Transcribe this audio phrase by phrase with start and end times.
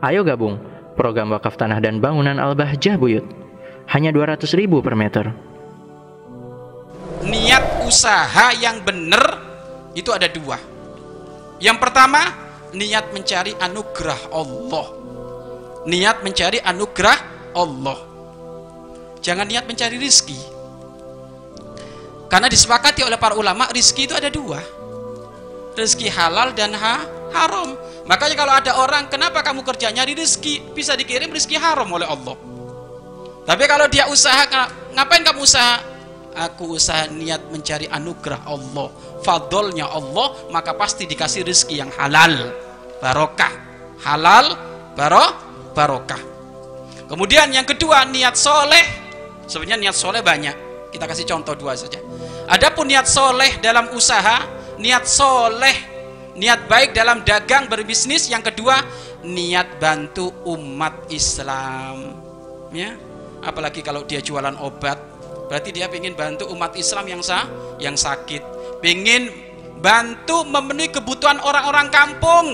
[0.00, 0.56] Ayo gabung
[0.96, 3.24] program wakaf tanah dan bangunan Al-Bahjah Buyut.
[3.92, 5.28] Hanya 200 ribu per meter.
[7.20, 9.44] Niat usaha yang benar
[9.92, 10.56] itu ada dua.
[11.60, 12.22] Yang pertama,
[12.72, 14.86] niat mencari anugerah Allah.
[15.84, 17.18] Niat mencari anugerah
[17.52, 17.98] Allah.
[19.20, 20.38] Jangan niat mencari rizki.
[22.30, 24.62] Karena disepakati oleh para ulama, rizki itu ada dua.
[25.76, 27.04] Rizki halal dan ha
[27.36, 27.74] haram.
[28.08, 30.62] Makanya kalau ada orang, kenapa kamu kerja nyari rizki?
[30.72, 32.36] Bisa dikirim rizki haram oleh Allah.
[33.44, 34.46] Tapi kalau dia usaha,
[34.94, 35.82] ngapain kamu usaha?
[36.30, 38.88] Aku usaha niat mencari anugerah Allah,
[39.26, 42.54] fadolnya Allah, maka pasti dikasih rizki yang halal,
[43.02, 43.50] barokah,
[44.06, 44.54] halal,
[44.94, 45.26] baro,
[45.74, 46.22] barokah.
[47.10, 48.86] Kemudian yang kedua niat soleh,
[49.50, 50.54] sebenarnya niat soleh banyak.
[50.94, 51.98] Kita kasih contoh dua saja.
[52.46, 54.46] Adapun niat soleh dalam usaha,
[54.78, 55.89] niat soleh,
[56.40, 58.32] niat baik dalam dagang berbisnis.
[58.32, 58.80] Yang kedua
[59.20, 62.16] niat bantu umat Islam,
[62.72, 62.96] ya.
[63.44, 64.96] Apalagi kalau dia jualan obat,
[65.52, 67.44] berarti dia ingin bantu umat Islam yang sah,
[67.76, 68.40] yang sakit,
[68.80, 69.28] ingin
[69.84, 72.48] bantu memenuhi kebutuhan orang-orang kampung.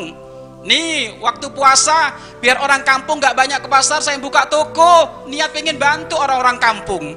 [0.67, 5.27] Nih, waktu puasa, biar orang kampung nggak banyak ke pasar, saya buka toko.
[5.31, 7.15] Niat pengen bantu orang-orang kampung.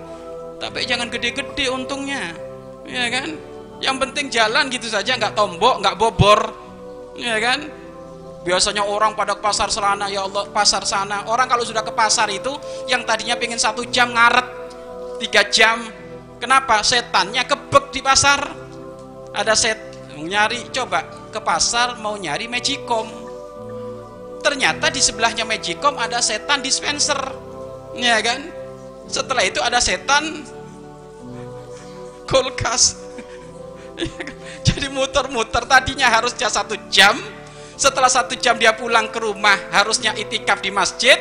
[0.62, 2.30] Tapi jangan gede-gede untungnya,
[2.86, 3.49] ya kan?
[3.80, 6.40] Yang penting jalan gitu saja, nggak tombok, nggak bobor,
[7.16, 7.72] ya kan?
[8.44, 11.28] Biasanya orang pada ke pasar selana, ya Allah, pasar sana.
[11.28, 12.52] Orang kalau sudah ke pasar itu,
[12.88, 14.48] yang tadinya pengen satu jam ngaret,
[15.24, 15.84] tiga jam.
[16.40, 16.80] Kenapa?
[16.80, 18.40] Setannya kebek di pasar.
[19.36, 19.80] Ada set
[20.16, 23.08] nyari, coba ke pasar mau nyari magicom.
[24.40, 27.20] Ternyata di sebelahnya magicom ada setan dispenser,
[27.96, 28.40] ya kan?
[29.12, 30.48] Setelah itu ada setan
[32.24, 33.09] kulkas.
[34.68, 37.16] Jadi muter-muter tadinya harusnya satu jam,
[37.80, 41.16] setelah satu jam dia pulang ke rumah harusnya itikaf di masjid,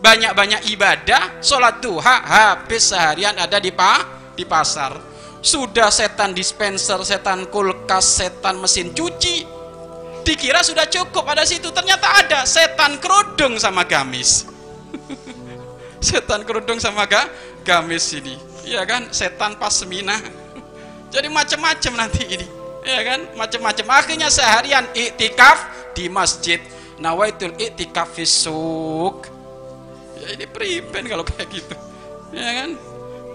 [0.00, 4.04] banyak-banyak ibadah, sholat duha, habis seharian ada di pa,
[4.36, 4.96] di pasar.
[5.40, 9.46] Sudah setan dispenser, setan kulkas, setan mesin cuci.
[10.26, 14.42] Dikira sudah cukup ada situ, ternyata ada setan kerudung sama gamis.
[16.02, 17.30] setan kerudung sama ga,
[17.62, 18.34] gamis ini.
[18.66, 19.14] Iya kan?
[19.14, 20.45] Setan pasmina.
[21.16, 22.46] Jadi macam-macam nanti ini.
[22.84, 23.20] Ya kan?
[23.40, 23.86] Macam-macam.
[23.88, 26.60] Akhirnya seharian iktikaf di masjid.
[27.00, 29.24] Nawaitul iktikaf fisuk.
[30.20, 31.72] Ya ini priben kalau kayak gitu.
[32.36, 32.70] Ya kan?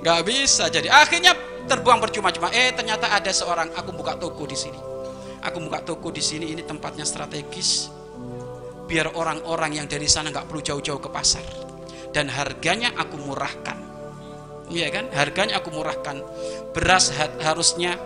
[0.05, 0.93] Nggak bisa jadi.
[0.93, 1.33] Akhirnya
[1.65, 3.73] terbuang percuma-cuma eh ternyata ada seorang.
[3.73, 4.77] Aku buka toko di sini.
[5.41, 6.53] Aku buka toko di sini.
[6.53, 7.89] Ini tempatnya strategis.
[8.85, 11.41] Biar orang-orang yang dari sana nggak perlu jauh-jauh ke pasar.
[12.13, 13.90] Dan harganya aku murahkan
[14.71, 15.11] iya kan?
[15.11, 16.23] Harganya aku murahkan.
[16.71, 17.11] Beras
[17.43, 17.99] harusnya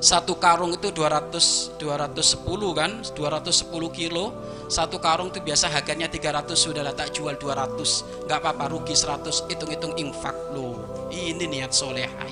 [0.00, 3.04] satu karung itu 200 210 kan?
[3.04, 4.32] 210 kilo.
[4.70, 9.50] Satu karung itu biasa harganya 300 sudah lah tak jual 200 nggak apa-apa rugi 100
[9.50, 10.78] hitung-hitung infak lo
[11.10, 12.30] ini niat solehai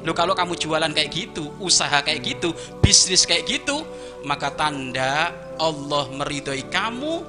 [0.00, 3.84] lo kalau kamu jualan kayak gitu usaha kayak gitu bisnis kayak gitu
[4.24, 5.28] maka tanda
[5.60, 7.20] Allah meridhoi kamu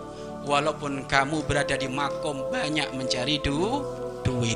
[0.48, 3.84] walaupun kamu berada di makom banyak mencari du
[4.24, 4.56] duit